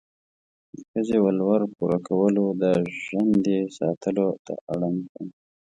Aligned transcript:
د 0.73 0.75
ښځې 0.91 1.17
ولور 1.25 1.61
پوره 1.75 1.99
کولو، 2.07 2.45
د 2.61 2.63
ژندې 3.03 3.57
ساتلو 3.77 4.27
ته 4.45 4.53
اړ 4.71 4.81
کړم. 4.83 4.95